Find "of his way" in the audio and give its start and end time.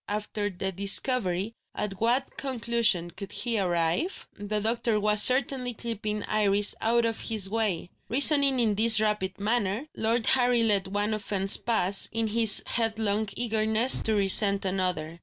7.05-7.91